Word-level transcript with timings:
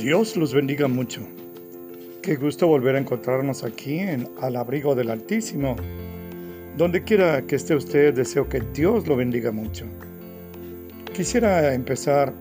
Dios 0.00 0.34
los 0.34 0.54
bendiga 0.54 0.88
mucho. 0.88 1.20
Qué 2.22 2.36
gusto 2.36 2.66
volver 2.66 2.96
a 2.96 3.00
encontrarnos 3.00 3.62
aquí 3.64 3.98
en 3.98 4.26
Al 4.40 4.56
Abrigo 4.56 4.94
del 4.94 5.10
Altísimo. 5.10 5.76
Donde 6.78 7.04
quiera 7.04 7.42
que 7.42 7.56
esté 7.56 7.74
usted, 7.74 8.14
deseo 8.14 8.48
que 8.48 8.62
Dios 8.72 9.06
lo 9.06 9.16
bendiga 9.16 9.52
mucho. 9.52 9.84
Quisiera 11.12 11.74
empezar 11.74 12.32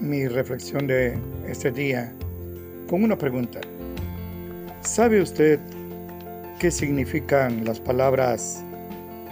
mi 0.00 0.26
reflexión 0.26 0.88
de 0.88 1.16
este 1.46 1.70
día 1.70 2.12
con 2.88 3.04
una 3.04 3.16
pregunta. 3.16 3.60
¿Sabe 4.80 5.22
usted 5.22 5.60
qué 6.58 6.72
significan 6.72 7.64
las 7.64 7.78
palabras 7.78 8.64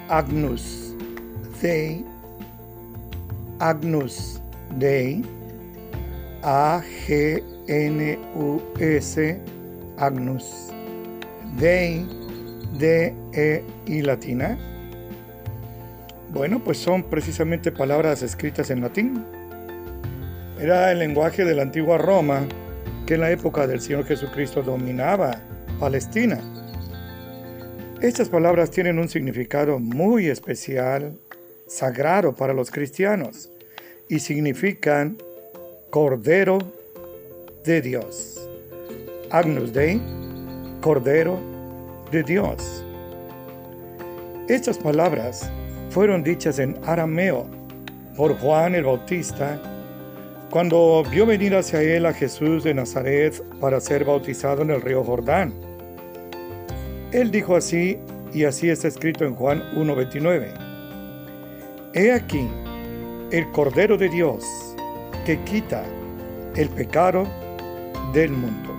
Agnus 0.09 0.95
Dei? 1.61 2.05
Agnus 3.59 4.41
Dei 4.79 5.25
a-G-N-U-S, 6.43 7.41
Agnus. 9.97 10.73
Dei, 11.59 12.07
D-E 12.79 13.65
y 13.87 14.03
latina. 14.03 14.59
Bueno, 16.31 16.63
pues 16.63 16.79
son 16.79 17.03
precisamente 17.03 17.73
palabras 17.73 18.23
escritas 18.23 18.71
en 18.71 18.83
latín. 18.83 19.25
Era 20.61 20.93
el 20.93 20.99
lenguaje 20.99 21.45
de 21.45 21.55
la 21.55 21.63
antigua 21.63 21.99
Roma 21.99 22.47
que 23.07 23.15
en 23.15 23.21
la 23.23 23.31
época 23.31 23.67
del 23.67 23.81
Señor 23.81 24.05
Jesucristo 24.05 24.63
dominaba 24.63 25.41
Palestina. 25.81 26.39
Estas 28.03 28.29
palabras 28.29 28.71
tienen 28.71 28.99
un 28.99 29.09
significado 29.09 29.79
muy 29.79 30.27
especial, 30.27 31.19
sagrado 31.67 32.35
para 32.35 32.53
los 32.53 32.71
cristianos, 32.71 33.51
y 34.09 34.21
significan 34.21 35.17
Cordero 35.91 36.59
de 37.65 37.81
Dios. 37.81 38.47
Agnus 39.31 39.73
Dei, 39.73 39.99
Cordero 40.83 41.39
de 42.11 42.23
Dios. 42.23 42.85
Estas 44.49 44.77
palabras 44.77 45.51
fueron 45.89 46.23
dichas 46.23 46.59
en 46.59 46.79
arameo 46.85 47.47
por 48.19 48.39
Juan 48.39 48.75
el 48.75 48.85
Bautista 48.85 49.59
cuando 50.51 51.03
vio 51.11 51.25
venir 51.25 51.57
hacia 51.57 51.81
él 51.81 52.05
a 52.05 52.13
Jesús 52.13 52.65
de 52.65 52.75
Nazaret 52.75 53.43
para 53.59 53.81
ser 53.81 54.05
bautizado 54.05 54.61
en 54.61 54.71
el 54.71 54.83
río 54.83 55.03
Jordán. 55.03 55.55
Él 57.13 57.31
dijo 57.31 57.57
así, 57.57 57.99
y 58.35 58.45
así 58.45 58.69
está 58.69 58.89
escrito 58.89 59.25
en 59.25 59.35
Juan 59.35 59.63
1.29. 59.75 60.53
He 61.95 62.13
aquí 62.13 62.47
el 63.31 63.51
Cordero 63.53 63.97
de 63.97 64.11
Dios 64.11 64.68
que 65.29 65.39
quita 65.41 65.85
el 66.57 66.71
pecado 66.71 67.27
del 68.15 68.31
mundo. 68.31 68.75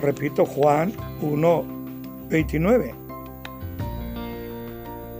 Repito 0.00 0.46
Juan 0.46 0.92
1.29. 1.20 2.94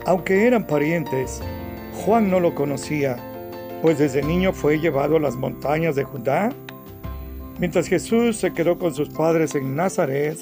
Aunque 0.07 0.47
eran 0.47 0.69
parientes, 0.69 1.43
Juan 2.05 2.31
no 2.31 2.39
lo 2.39 2.55
conocía, 2.55 3.17
pues 3.83 3.99
desde 3.99 4.23
niño 4.23 4.53
fue 4.53 4.79
llevado 4.79 5.17
a 5.17 5.21
las 5.21 5.35
montañas 5.35 5.97
de 5.97 6.05
Judá, 6.05 6.51
mientras 7.59 7.89
Jesús 7.89 8.37
se 8.37 8.53
quedó 8.53 8.79
con 8.79 8.95
sus 8.95 9.09
padres 9.09 9.57
en 9.57 9.75
Nazaret, 9.75 10.39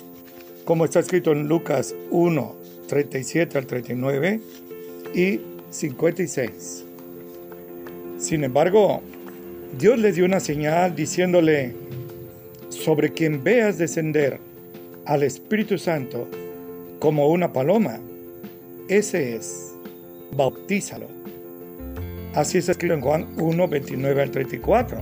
como 0.66 0.84
está 0.84 1.00
escrito 1.00 1.32
en 1.32 1.48
Lucas 1.48 1.94
1, 2.10 2.54
37 2.88 3.56
al 3.56 3.66
39 3.66 4.42
y 5.14 5.40
56. 5.70 6.84
Sin 8.18 8.44
embargo, 8.44 9.00
Dios 9.76 9.98
le 9.98 10.12
dio 10.12 10.24
una 10.24 10.40
señal 10.40 10.94
diciéndole, 10.96 11.74
sobre 12.70 13.12
quien 13.12 13.44
veas 13.44 13.78
descender 13.78 14.38
al 15.04 15.22
Espíritu 15.22 15.78
Santo 15.78 16.28
como 16.98 17.28
una 17.28 17.52
paloma, 17.52 18.00
ese 18.88 19.36
es, 19.36 19.74
bautízalo. 20.32 21.06
Así 22.34 22.58
está 22.58 22.72
escrito 22.72 22.94
en 22.94 23.00
Juan 23.00 23.26
1, 23.36 23.68
29 23.68 24.22
al 24.22 24.30
34. 24.30 25.00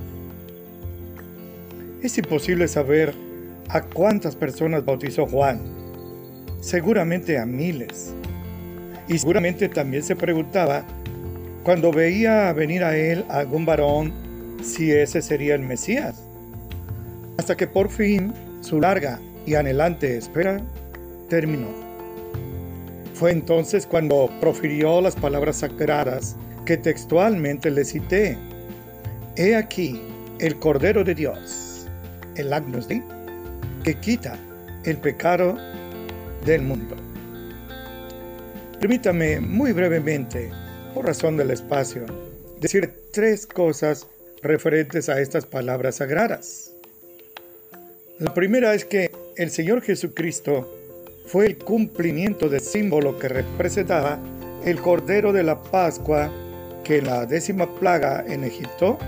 Es 2.02 2.18
imposible 2.18 2.66
saber 2.68 3.14
a 3.68 3.80
cuántas 3.82 4.36
personas 4.36 4.84
bautizó 4.84 5.26
Juan. 5.26 5.60
Seguramente 6.60 7.38
a 7.38 7.46
miles. 7.46 8.14
Y 9.08 9.18
seguramente 9.18 9.68
también 9.68 10.02
se 10.02 10.16
preguntaba, 10.16 10.84
cuando 11.62 11.92
veía 11.92 12.52
venir 12.52 12.84
a 12.84 12.96
él 12.96 13.24
algún 13.28 13.64
varón 13.64 14.25
si 14.66 14.92
ese 14.92 15.22
sería 15.22 15.54
el 15.54 15.62
Mesías. 15.62 16.22
Hasta 17.38 17.56
que 17.56 17.66
por 17.66 17.88
fin 17.88 18.32
su 18.60 18.80
larga 18.80 19.20
y 19.46 19.54
anhelante 19.54 20.16
espera 20.16 20.60
terminó. 21.28 21.68
Fue 23.14 23.30
entonces 23.30 23.86
cuando 23.86 24.30
profirió 24.40 25.00
las 25.00 25.16
palabras 25.16 25.56
sagradas 25.56 26.36
que 26.64 26.76
textualmente 26.76 27.70
le 27.70 27.84
cité. 27.84 28.36
He 29.36 29.54
aquí 29.54 30.00
el 30.40 30.58
Cordero 30.58 31.04
de 31.04 31.14
Dios, 31.14 31.86
el 32.34 32.52
Agnus 32.52 32.88
Dei, 32.88 33.02
que 33.84 33.94
quita 33.94 34.36
el 34.84 34.98
pecado 34.98 35.56
del 36.44 36.62
mundo. 36.62 36.96
Permítame 38.80 39.40
muy 39.40 39.72
brevemente, 39.72 40.50
por 40.94 41.06
razón 41.06 41.36
del 41.36 41.50
espacio, 41.50 42.04
decir 42.60 42.92
tres 43.12 43.46
cosas 43.46 44.06
referentes 44.46 45.08
a 45.08 45.20
estas 45.20 45.46
palabras 45.46 45.96
sagradas. 45.96 46.72
La 48.18 48.32
primera 48.32 48.74
es 48.74 48.84
que 48.84 49.10
el 49.36 49.50
Señor 49.50 49.82
Jesucristo 49.82 50.72
fue 51.26 51.46
el 51.46 51.58
cumplimiento 51.58 52.48
del 52.48 52.60
símbolo 52.60 53.18
que 53.18 53.28
representaba 53.28 54.18
el 54.64 54.80
Cordero 54.80 55.32
de 55.32 55.42
la 55.42 55.62
Pascua 55.62 56.32
que 56.82 57.02
la 57.02 57.26
décima 57.26 57.68
plaga 57.78 58.24
en 58.26 58.44
Egipto 58.44 58.98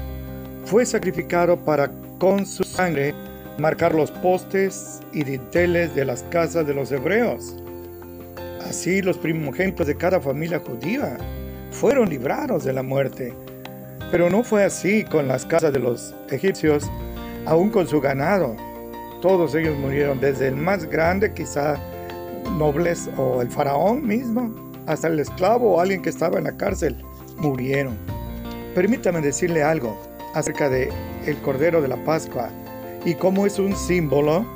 fue 0.65 0.85
sacrificado 0.85 1.65
para 1.65 1.91
con 2.19 2.45
su 2.45 2.65
sangre 2.65 3.15
marcar 3.59 3.95
los 3.95 4.11
postes 4.11 5.01
y 5.13 5.25
dinteles 5.25 5.95
de 5.95 6.05
las 6.05 6.23
casas 6.25 6.67
de 6.67 6.75
los 6.75 6.93
hebreos. 6.93 7.57
Así 8.69 9.01
los 9.01 9.17
primogénitos 9.17 9.87
de 9.87 9.97
cada 9.97 10.21
familia 10.21 10.59
judía 10.61 11.17
fueron 11.71 12.09
librados 12.09 12.65
de 12.65 12.73
la 12.73 12.83
muerte 12.83 13.33
pero 14.11 14.31
no 14.31 14.43
fue 14.43 14.65
así 14.65 15.05
con 15.05 15.29
las 15.29 15.45
casas 15.45 15.73
de 15.73 15.79
los 15.79 16.15
egipcios, 16.31 16.91
aún 17.47 17.71
con 17.71 17.87
su 17.87 18.01
ganado. 18.01 18.57
Todos 19.21 19.55
ellos 19.55 19.77
murieron, 19.79 20.21
desde 20.21 20.49
el 20.49 20.57
más 20.57 20.85
grande, 20.87 21.33
quizá 21.35 21.77
nobles 22.57 23.11
o 23.17 23.43
el 23.43 23.51
faraón 23.51 24.07
mismo, 24.07 24.55
hasta 24.87 25.09
el 25.09 25.21
esclavo 25.21 25.75
o 25.75 25.81
alguien 25.81 26.03
que 26.03 26.09
estaba 26.09 26.39
en 26.39 26.45
la 26.45 26.57
cárcel, 26.57 26.97
murieron. 27.37 27.97
Permítame 28.75 29.21
decirle 29.21 29.63
algo 29.63 29.99
acerca 30.35 30.69
de 30.69 30.89
el 31.27 31.37
Cordero 31.39 31.83
de 31.83 31.89
la 31.89 32.03
Pascua 32.05 32.49
y 33.05 33.15
cómo 33.15 33.45
es 33.45 33.59
un 33.59 33.77
símbolo, 33.77 34.47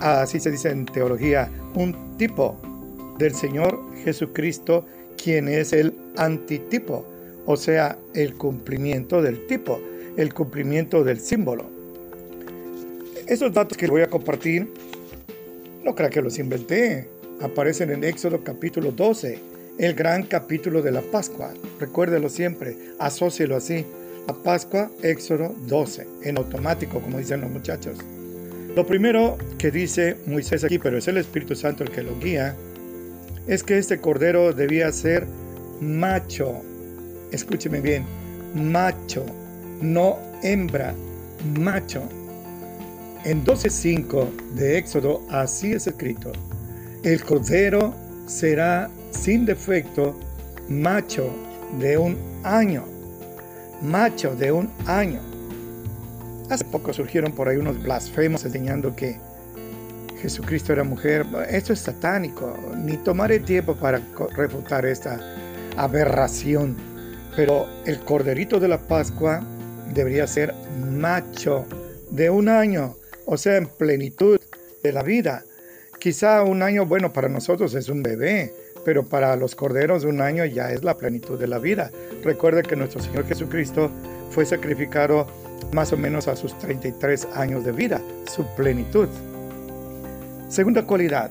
así 0.00 0.38
se 0.38 0.50
dice 0.50 0.70
en 0.70 0.86
teología, 0.86 1.50
un 1.74 2.16
tipo 2.16 2.56
del 3.18 3.34
Señor 3.34 3.80
Jesucristo, 4.04 4.84
quien 5.16 5.48
es 5.48 5.72
el 5.72 5.94
antitipo 6.16 7.04
o 7.50 7.56
sea, 7.56 7.96
el 8.12 8.34
cumplimiento 8.34 9.22
del 9.22 9.46
tipo, 9.46 9.80
el 10.18 10.34
cumplimiento 10.34 11.02
del 11.02 11.18
símbolo. 11.18 11.64
Esos 13.26 13.54
datos 13.54 13.78
que 13.78 13.86
voy 13.86 14.02
a 14.02 14.10
compartir, 14.10 14.68
no 15.82 15.94
creo 15.94 16.10
que 16.10 16.20
los 16.20 16.38
inventé, 16.38 17.08
aparecen 17.40 17.90
en 17.90 18.04
Éxodo 18.04 18.44
capítulo 18.44 18.92
12, 18.92 19.38
el 19.78 19.94
gran 19.94 20.24
capítulo 20.24 20.82
de 20.82 20.92
la 20.92 21.00
Pascua. 21.00 21.54
Recuérdelo 21.80 22.28
siempre, 22.28 22.76
asócielo 22.98 23.56
así. 23.56 23.86
La 24.26 24.34
Pascua, 24.34 24.90
Éxodo 25.02 25.54
12, 25.68 26.06
en 26.24 26.36
automático, 26.36 27.00
como 27.00 27.16
dicen 27.16 27.40
los 27.40 27.50
muchachos. 27.50 27.96
Lo 28.76 28.86
primero 28.86 29.38
que 29.56 29.70
dice 29.70 30.18
Moisés 30.26 30.64
aquí, 30.64 30.78
pero 30.78 30.98
es 30.98 31.08
el 31.08 31.16
Espíritu 31.16 31.54
Santo 31.54 31.82
el 31.82 31.90
que 31.92 32.02
lo 32.02 32.14
guía, 32.18 32.54
es 33.46 33.62
que 33.62 33.78
este 33.78 34.02
cordero 34.02 34.52
debía 34.52 34.92
ser 34.92 35.26
macho, 35.80 36.62
escúcheme 37.30 37.80
bien, 37.80 38.04
macho, 38.54 39.24
no 39.80 40.18
hembra, 40.42 40.94
macho. 41.58 42.02
En 43.24 43.44
12.5 43.44 44.54
de 44.54 44.78
Éxodo 44.78 45.22
así 45.28 45.72
es 45.72 45.86
escrito, 45.86 46.32
el 47.02 47.22
cordero 47.22 47.94
será 48.26 48.90
sin 49.10 49.44
defecto 49.44 50.18
macho 50.68 51.30
de 51.78 51.98
un 51.98 52.16
año, 52.44 52.84
macho 53.82 54.34
de 54.34 54.52
un 54.52 54.70
año. 54.86 55.20
Hace 56.50 56.64
poco 56.64 56.92
surgieron 56.92 57.32
por 57.32 57.48
ahí 57.48 57.56
unos 57.56 57.82
blasfemos 57.82 58.44
enseñando 58.44 58.96
que 58.96 59.18
Jesucristo 60.20 60.72
era 60.72 60.82
mujer. 60.82 61.26
Esto 61.48 61.72
es 61.72 61.80
satánico. 61.80 62.56
Ni 62.76 62.96
tomaré 62.96 63.40
tiempo 63.40 63.74
para 63.76 64.00
refutar 64.36 64.86
esta 64.86 65.20
aberración 65.76 66.76
pero 67.38 67.68
el 67.86 68.00
corderito 68.00 68.58
de 68.58 68.66
la 68.66 68.78
Pascua 68.78 69.44
debería 69.94 70.26
ser 70.26 70.52
macho, 70.90 71.66
de 72.10 72.30
un 72.30 72.48
año, 72.48 72.96
o 73.26 73.36
sea, 73.36 73.58
en 73.58 73.68
plenitud 73.68 74.40
de 74.82 74.92
la 74.92 75.04
vida. 75.04 75.44
Quizá 76.00 76.42
un 76.42 76.64
año, 76.64 76.84
bueno, 76.84 77.12
para 77.12 77.28
nosotros 77.28 77.74
es 77.74 77.90
un 77.90 78.02
bebé, 78.02 78.52
pero 78.84 79.04
para 79.04 79.36
los 79.36 79.54
corderos 79.54 80.02
un 80.02 80.20
año 80.20 80.44
ya 80.46 80.72
es 80.72 80.82
la 80.82 80.96
plenitud 80.96 81.38
de 81.38 81.46
la 81.46 81.60
vida. 81.60 81.92
Recuerde 82.24 82.64
que 82.64 82.74
nuestro 82.74 83.00
Señor 83.00 83.24
Jesucristo 83.24 83.88
fue 84.32 84.44
sacrificado 84.44 85.28
más 85.72 85.92
o 85.92 85.96
menos 85.96 86.26
a 86.26 86.34
sus 86.34 86.58
33 86.58 87.28
años 87.36 87.64
de 87.64 87.70
vida, 87.70 88.02
su 88.34 88.44
plenitud. 88.56 89.06
Segunda 90.48 90.84
cualidad, 90.84 91.30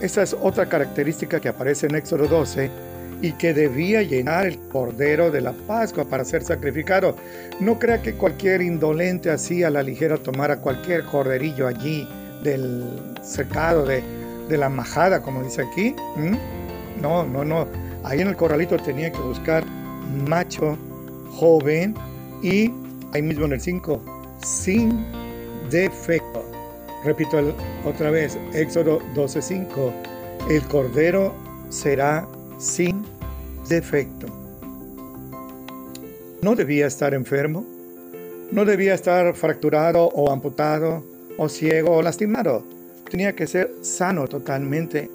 esa 0.00 0.22
es 0.22 0.34
otra 0.40 0.66
característica 0.66 1.40
que 1.40 1.50
aparece 1.50 1.88
en 1.88 1.96
Éxodo 1.96 2.26
12 2.26 2.85
y 3.22 3.32
que 3.32 3.54
debía 3.54 4.02
llenar 4.02 4.46
el 4.46 4.58
cordero 4.68 5.30
de 5.30 5.40
la 5.40 5.52
Pascua 5.52 6.04
para 6.04 6.24
ser 6.24 6.42
sacrificado. 6.42 7.16
No 7.60 7.78
crea 7.78 8.02
que 8.02 8.14
cualquier 8.14 8.62
indolente 8.62 9.30
así 9.30 9.62
a 9.64 9.70
la 9.70 9.82
ligera 9.82 10.16
tomara 10.18 10.58
cualquier 10.58 11.04
corderillo 11.04 11.66
allí 11.66 12.06
del 12.42 12.84
cercado, 13.22 13.84
de, 13.84 14.02
la 14.50 14.68
majada, 14.68 15.20
como 15.22 15.42
dice 15.42 15.62
aquí. 15.62 15.94
No, 17.00 17.24
no, 17.24 17.44
no. 17.44 17.66
Ahí 18.04 18.20
en 18.20 18.28
el 18.28 18.36
corralito 18.36 18.76
tenía 18.76 19.10
que 19.10 19.18
buscar 19.18 19.64
macho, 20.28 20.76
joven 21.32 21.94
y 22.42 22.70
ahí 23.12 23.22
mismo 23.22 23.46
en 23.46 23.54
el 23.54 23.60
5, 23.60 24.00
sin 24.44 25.04
defecto. 25.70 26.44
Repito 27.04 27.54
otra 27.84 28.10
vez, 28.10 28.38
Éxodo 28.54 29.00
12:5, 29.14 29.92
el 30.50 30.62
cordero 30.68 31.34
será 31.68 32.26
sin 32.58 33.04
defecto. 33.68 34.26
No 36.42 36.54
debía 36.54 36.86
estar 36.86 37.14
enfermo, 37.14 37.66
no 38.52 38.64
debía 38.64 38.94
estar 38.94 39.34
fracturado 39.34 40.04
o 40.04 40.30
amputado 40.30 41.04
o 41.38 41.48
ciego 41.48 41.92
o 41.92 42.02
lastimado. 42.02 42.64
Tenía 43.10 43.34
que 43.34 43.46
ser 43.46 43.72
sano 43.82 44.26
totalmente. 44.28 45.10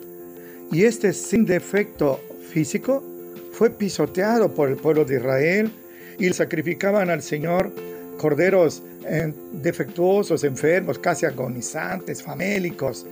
Y 0.72 0.84
este 0.84 1.14
sin 1.14 1.46
defecto 1.46 2.20
físico 2.50 3.04
fue 3.52 3.70
pisoteado 3.70 4.54
por 4.54 4.70
el 4.70 4.78
pueblo 4.78 5.06
de 5.06 5.16
Israel 5.18 5.72
y 6.18 6.32
sacrificaban 6.34 7.10
al 7.10 7.22
Señor 7.22 7.72
corderos 8.18 8.84
eh, 9.06 9.34
defectuosos, 9.54 10.44
enfermos, 10.44 11.00
casi 11.00 11.26
agonizantes, 11.26 12.22
famélicos. 12.22 13.06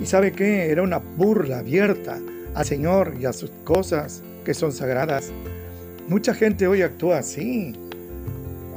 ¿Y 0.00 0.06
sabe 0.06 0.32
qué? 0.32 0.70
Era 0.70 0.82
una 0.82 0.98
burla 0.98 1.60
abierta 1.60 2.18
al 2.60 2.66
Señor 2.66 3.14
y 3.18 3.24
a 3.24 3.32
sus 3.32 3.50
cosas 3.64 4.22
que 4.44 4.52
son 4.52 4.72
sagradas. 4.72 5.32
Mucha 6.08 6.34
gente 6.34 6.66
hoy 6.66 6.82
actúa 6.82 7.18
así. 7.18 7.74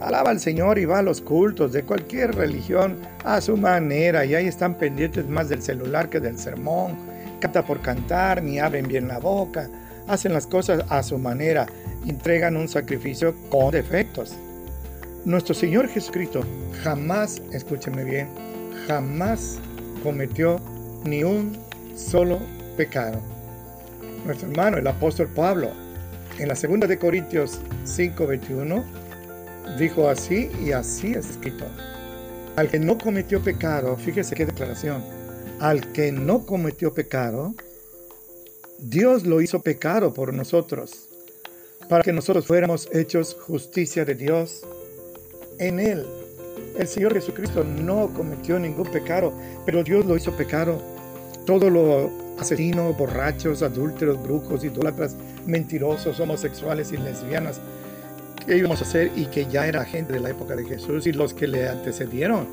Alaba 0.02 0.30
al 0.30 0.40
Señor 0.40 0.80
y 0.80 0.86
va 0.86 1.00
a 1.00 1.04
los 1.04 1.20
cultos 1.20 1.74
de 1.74 1.84
cualquier 1.84 2.34
religión 2.34 2.98
a 3.26 3.42
su 3.42 3.58
manera 3.58 4.24
y 4.24 4.36
ahí 4.36 4.48
están 4.48 4.78
pendientes 4.78 5.28
más 5.28 5.50
del 5.50 5.62
celular 5.62 6.10
que 6.10 6.22
del 6.22 6.40
sermón. 6.40 6.96
Canta 7.42 7.66
por 7.66 7.82
cantar, 7.82 8.42
ni 8.42 8.58
abren 8.58 8.88
bien 8.88 9.10
la 9.10 9.20
boca. 9.20 9.70
Hacen 10.08 10.32
las 10.32 10.48
cosas 10.48 10.86
a 10.88 11.04
su 11.04 11.18
manera. 11.18 11.68
Entregan 12.08 12.56
un 12.56 12.70
sacrificio 12.70 13.36
con 13.50 13.72
defectos. 13.72 14.34
Nuestro 15.26 15.54
Señor 15.54 15.90
Jesucristo 15.90 16.42
jamás, 16.84 17.42
escúcheme 17.52 18.06
bien, 18.06 18.30
jamás 18.88 19.60
cometió 20.04 20.62
ni 21.04 21.26
un 21.26 21.58
solo 21.96 22.40
pecado 22.78 23.33
nuestro 24.26 24.50
hermano, 24.50 24.78
el 24.78 24.88
apóstol 24.88 25.28
Pablo, 25.28 25.72
en 26.40 26.48
la 26.48 26.56
segunda 26.56 26.88
de 26.88 26.98
Corintios 26.98 27.60
5:21, 27.86 28.84
dijo 29.78 30.10
así 30.10 30.50
y 30.64 30.72
así 30.72 31.14
es 31.14 31.30
escrito. 31.32 31.66
Al 32.56 32.70
que 32.70 32.80
no 32.80 32.98
cometió 32.98 33.42
pecado, 33.42 33.98
fíjese 33.98 34.36
qué 34.36 34.46
declaración, 34.46 35.04
al 35.60 35.92
que 35.92 36.12
no 36.12 36.46
cometió 36.46 36.94
pecado, 36.94 37.54
Dios 38.80 39.26
lo 39.26 39.42
hizo 39.42 39.62
pecado 39.62 40.14
por 40.14 40.34
nosotros, 40.34 41.10
para 41.90 42.04
que 42.04 42.14
nosotros 42.14 42.46
fuéramos 42.46 42.90
hechos 42.92 43.36
justicia 43.40 44.06
de 44.06 44.16
Dios 44.16 44.66
en 45.60 45.80
él. 45.80 46.06
El 46.78 46.88
Señor 46.88 47.14
Jesucristo 47.14 47.64
no 47.64 48.14
cometió 48.14 48.58
ningún 48.60 48.92
pecado, 48.92 49.34
pero 49.66 49.84
Dios 49.84 50.06
lo 50.06 50.16
hizo 50.16 50.36
pecado. 50.36 50.82
Todo 51.46 51.70
lo 51.70 52.23
asesinos, 52.40 52.98
borrachos, 52.98 53.62
adúlteros, 53.62 54.22
brujos, 54.22 54.64
idólatras, 54.64 55.16
mentirosos, 55.46 56.20
homosexuales 56.20 56.92
y 56.92 56.98
lesbianas 56.98 57.60
que 58.46 58.58
íbamos 58.58 58.82
a 58.82 58.84
hacer 58.84 59.12
y 59.16 59.26
que 59.26 59.46
ya 59.46 59.68
era 59.68 59.86
gente 59.86 60.14
de 60.14 60.20
la 60.20 60.30
época 60.30 60.56
de 60.56 60.66
Jesús 60.66 61.08
y 61.08 61.14
los 61.14 61.34
que 61.34 61.48
le 61.48 61.70
antecedieron. 61.70 62.48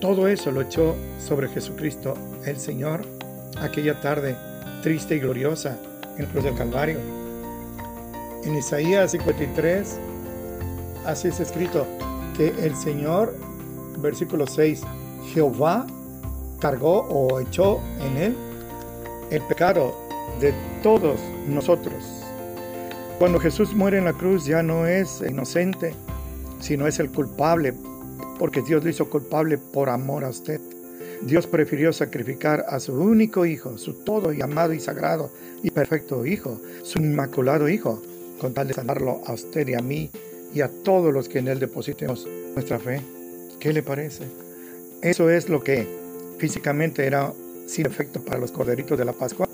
Todo 0.00 0.26
eso 0.26 0.50
lo 0.50 0.62
echó 0.62 0.96
sobre 1.24 1.48
Jesucristo, 1.48 2.14
el 2.44 2.58
Señor, 2.58 3.02
aquella 3.60 4.00
tarde 4.00 4.36
triste 4.82 5.16
y 5.16 5.20
gloriosa 5.20 5.78
en 6.18 6.26
cruz 6.26 6.44
del 6.44 6.56
Calvario. 6.56 6.98
En 8.44 8.56
Isaías 8.56 9.12
53, 9.12 9.98
así 11.06 11.28
es 11.28 11.38
escrito, 11.38 11.86
que 12.36 12.48
el 12.48 12.74
Señor, 12.74 13.36
versículo 13.98 14.48
6, 14.48 14.82
Jehová 15.32 15.86
cargó 16.58 17.02
o 17.02 17.38
echó 17.38 17.80
en 18.00 18.16
él 18.16 18.36
el 19.32 19.40
pecado 19.42 19.96
de 20.40 20.52
todos 20.82 21.18
nosotros. 21.48 22.04
Cuando 23.18 23.40
Jesús 23.40 23.74
muere 23.74 23.96
en 23.96 24.04
la 24.04 24.12
cruz 24.12 24.44
ya 24.44 24.62
no 24.62 24.86
es 24.86 25.22
inocente, 25.26 25.94
sino 26.60 26.86
es 26.86 27.00
el 27.00 27.10
culpable, 27.10 27.72
porque 28.38 28.60
Dios 28.60 28.84
lo 28.84 28.90
hizo 28.90 29.08
culpable 29.08 29.56
por 29.56 29.88
amor 29.88 30.24
a 30.24 30.28
usted. 30.28 30.60
Dios 31.22 31.46
prefirió 31.46 31.94
sacrificar 31.94 32.66
a 32.68 32.78
su 32.78 32.92
único 32.92 33.46
hijo, 33.46 33.78
su 33.78 33.94
todo 34.04 34.34
y 34.34 34.42
amado 34.42 34.74
y 34.74 34.80
sagrado 34.80 35.30
y 35.62 35.70
perfecto 35.70 36.26
hijo, 36.26 36.60
su 36.82 36.98
inmaculado 36.98 37.70
hijo, 37.70 38.02
con 38.38 38.52
tal 38.52 38.68
de 38.68 38.74
salvarlo 38.74 39.22
a 39.24 39.32
usted 39.32 39.66
y 39.68 39.74
a 39.74 39.80
mí 39.80 40.10
y 40.52 40.60
a 40.60 40.68
todos 40.68 41.12
los 41.12 41.30
que 41.30 41.38
en 41.38 41.48
él 41.48 41.58
depositemos 41.58 42.28
nuestra 42.54 42.78
fe. 42.78 43.00
¿Qué 43.58 43.72
le 43.72 43.82
parece? 43.82 44.24
Eso 45.00 45.30
es 45.30 45.48
lo 45.48 45.62
que 45.62 45.86
físicamente 46.38 47.06
era 47.06 47.32
sin 47.72 47.84
defecto 47.84 48.22
para 48.22 48.38
los 48.38 48.52
corderitos 48.52 48.98
de 48.98 49.04
la 49.06 49.14
Pascua, 49.14 49.48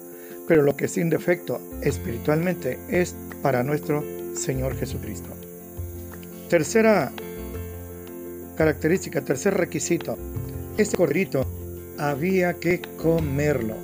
pero 0.49 0.63
lo 0.63 0.77
que 0.77 0.89
sin 0.89 1.09
defecto 1.09 1.61
espiritualmente 1.83 2.79
es 2.89 3.15
para 3.43 3.63
nuestro 3.63 4.05
Señor 4.35 4.77
Jesucristo. 4.77 5.29
Tercera 6.49 7.13
característica, 8.57 9.21
tercer 9.21 9.55
requisito, 9.55 10.19
este 10.77 10.97
corderito 10.97 11.47
había 11.97 12.55
que 12.55 12.83
comerlo. 13.01 13.75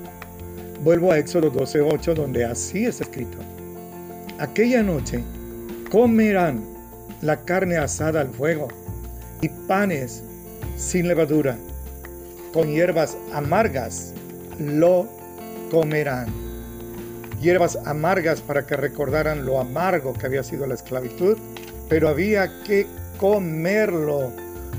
Vuelvo 0.83 1.13
a 1.13 1.19
Éxodo 1.19 1.53
12:8 1.53 2.15
donde 2.15 2.45
así 2.45 2.87
es 2.87 3.01
escrito. 3.01 3.39
Aquella 4.41 4.83
noche 4.83 5.23
comerán 5.91 6.61
la 7.23 7.45
carne 7.45 7.77
asada 7.77 8.21
al 8.21 8.31
fuego 8.31 8.67
y 9.43 9.49
panes 9.69 10.25
sin 10.77 11.07
levadura 11.07 11.57
con 12.53 12.69
hierbas 12.69 13.17
amargas 13.33 14.15
lo 14.59 15.09
comerán. 15.71 16.27
Hierbas 17.41 17.79
amargas 17.85 18.41
para 18.41 18.67
que 18.67 18.77
recordaran 18.77 19.45
lo 19.45 19.61
amargo 19.61 20.15
que 20.15 20.27
había 20.27 20.43
sido 20.43 20.67
la 20.67 20.75
esclavitud, 20.75 21.37
pero 21.89 22.09
había 22.09 22.63
que 22.63 22.87
comerlo. 23.19 24.33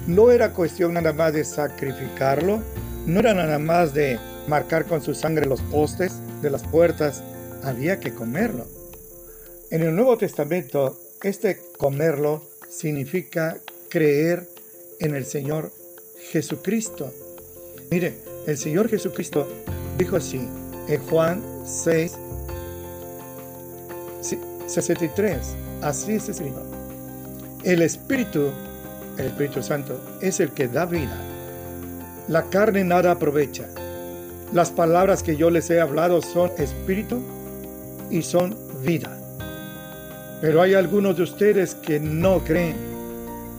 No 0.08 0.32
era 0.32 0.54
cuestión 0.54 0.94
nada 0.94 1.14
más 1.14 1.34
de 1.34 1.44
sacrificarlo, 1.44 2.62
no 3.06 3.20
era 3.20 3.34
nada 3.34 3.60
más 3.60 3.94
de 3.94 4.20
marcar 4.48 4.86
con 4.86 5.02
su 5.02 5.14
sangre 5.14 5.46
los 5.46 5.62
postes 5.62 6.14
de 6.42 6.50
las 6.50 6.64
puertas, 6.64 7.24
había 7.64 8.00
que 8.00 8.14
comerlo. 8.14 8.66
En 9.72 9.82
el 9.82 9.96
Nuevo 9.96 10.18
Testamento, 10.18 11.00
este 11.24 11.60
comerlo 11.78 12.44
significa 12.70 13.58
creer 13.90 14.48
en 15.00 15.16
el 15.16 15.26
Señor 15.26 15.72
Jesucristo. 16.32 17.12
Mire, 17.90 18.14
el 18.48 18.58
Señor 18.58 18.90
Jesucristo 18.90 19.48
dijo 19.98 20.18
así 20.18 20.48
en 20.88 21.02
Juan 21.04 21.42
6, 21.66 22.18
63. 24.68 25.56
Así 25.82 26.14
es 26.14 26.30
escrito. 26.30 26.62
El 27.64 27.82
Espíritu, 27.82 28.52
el 29.18 29.26
Espíritu 29.28 29.64
Santo, 29.64 30.00
es 30.22 30.40
el 30.40 30.52
que 30.52 30.68
da 30.68 30.86
vida. 30.86 31.18
La 32.28 32.44
carne 32.44 32.84
nada 32.84 33.12
aprovecha. 33.12 33.66
Las 34.54 34.70
palabras 34.72 35.24
que 35.24 35.36
yo 35.36 35.50
les 35.50 35.70
he 35.70 35.82
hablado 35.82 36.22
son 36.22 36.52
espíritu 36.58 37.22
y 38.10 38.22
son 38.22 38.56
vida. 38.84 39.12
Pero 40.42 40.62
hay 40.62 40.76
algunos 40.76 41.18
de 41.18 41.24
ustedes 41.24 41.74
que 41.74 42.00
no 42.00 42.40
creen, 42.44 42.76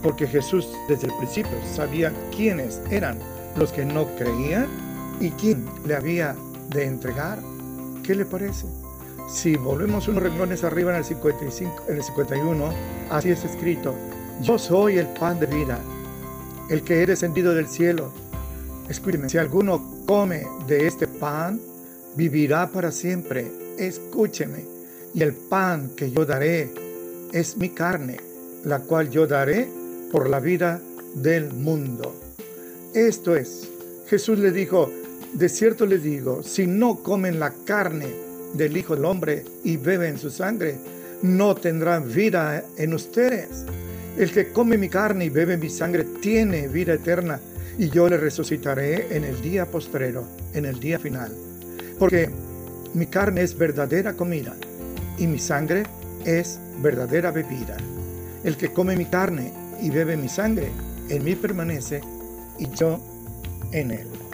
porque 0.03 0.27
Jesús 0.27 0.69
desde 0.89 1.09
el 1.09 1.17
principio 1.17 1.53
sabía 1.75 2.13
quiénes 2.35 2.81
eran 2.91 3.19
los 3.57 3.73
que 3.73 3.85
no 3.85 4.07
creían 4.17 4.69
y 5.21 5.31
quién 5.31 5.65
le 5.87 5.95
había 5.95 6.37
de 6.71 6.85
entregar. 6.85 7.39
¿Qué 8.03 8.15
le 8.15 8.25
parece? 8.25 8.67
Si 9.29 9.57
volvemos 9.57 10.07
unos 10.09 10.23
renglones 10.23 10.63
arriba 10.63 10.93
en 10.93 10.99
el, 10.99 11.05
55, 11.05 11.85
en 11.89 11.97
el 11.97 12.03
51, 12.03 12.73
así 13.11 13.31
es 13.31 13.45
escrito, 13.45 13.95
yo 14.43 14.59
soy 14.59 14.99
el 14.99 15.09
pan 15.09 15.41
de 15.41 15.47
vida. 15.47 15.79
el 16.69 16.83
que 16.83 17.03
he 17.03 17.07
descendido 17.07 17.55
del 17.55 17.69
cielo. 17.69 18.11
Escúcheme, 18.89 19.29
si 19.29 19.39
alguno 19.39 20.05
come 20.05 20.47
de 20.67 20.87
este 20.87 21.07
pan, 21.07 21.61
vivirá 22.17 22.69
para 22.69 22.91
siempre. 22.91 23.47
Escúcheme, 23.79 24.65
y 25.15 25.23
el 25.23 25.33
pan 25.33 25.91
que 25.97 26.11
yo 26.11 26.27
daré 26.27 26.73
es 27.33 27.57
mi 27.57 27.69
carne, 27.71 28.19
la 28.65 28.81
cual 28.81 29.11
yo 29.11 29.27
daré 29.27 29.69
por 30.11 30.29
la 30.29 30.41
vida 30.41 30.81
del 31.15 31.53
mundo. 31.53 32.26
Esto 32.97 33.37
es, 33.37 33.69
Jesús 34.09 34.39
le 34.39 34.51
dijo, 34.53 34.91
de 35.35 35.51
cierto 35.51 35.85
les 35.85 36.03
digo, 36.03 36.43
si 36.43 36.67
no 36.67 37.03
comen 37.03 37.39
la 37.39 37.53
carne 37.67 38.07
del 38.55 38.75
Hijo 38.75 38.97
del 38.97 39.05
Hombre 39.05 39.45
y 39.65 39.77
beben 39.77 40.19
su 40.19 40.31
sangre, 40.31 40.77
no 41.21 41.55
tendrán 41.55 42.11
vida 42.11 42.65
en 42.79 42.95
ustedes. 42.95 43.67
El 44.17 44.33
que 44.33 44.51
come 44.51 44.79
mi 44.79 44.89
carne 44.89 45.27
y 45.27 45.29
bebe 45.29 45.59
mi 45.59 45.69
sangre 45.69 46.05
tiene 46.23 46.69
vida 46.69 46.95
eterna, 46.95 47.39
y 47.77 47.91
yo 47.91 48.09
le 48.09 48.17
resucitaré 48.17 49.15
en 49.15 49.25
el 49.25 49.43
día 49.43 49.67
postrero, 49.67 50.25
en 50.55 50.65
el 50.65 50.81
día 50.81 50.99
final. 50.99 51.37
Porque 51.99 52.31
mi 52.95 53.05
carne 53.09 53.43
es 53.43 53.59
verdadera 53.59 54.15
comida, 54.15 54.57
y 55.19 55.27
mi 55.27 55.39
sangre 55.39 55.83
es 56.25 56.59
verdadera 56.81 57.31
bebida. 57.31 57.77
El 58.43 58.57
que 58.57 58.73
come 58.73 58.97
mi 58.97 59.05
carne 59.05 59.53
y 59.83 59.91
bebe 59.91 60.17
mi 60.17 60.31
sangre, 60.31 60.71
en 61.11 61.25
mí 61.25 61.35
permanece, 61.35 62.01
y 62.59 62.69
yo 62.71 62.99
en 63.73 63.91
él. 63.91 64.26